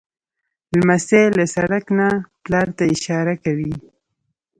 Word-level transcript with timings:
لمسی 0.77 1.23
له 1.37 1.45
سړک 1.55 1.85
نه 1.97 2.07
پلار 2.43 2.67
ته 2.77 2.83
اشاره 2.95 3.33
کوي. 3.43 3.73